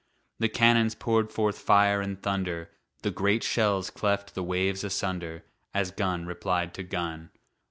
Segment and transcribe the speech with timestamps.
[0.39, 2.71] The cannons poured forth fire and thunder,
[3.03, 5.43] The great shells cleft the waves asunder,
[5.75, 7.29] As gun replied to gun.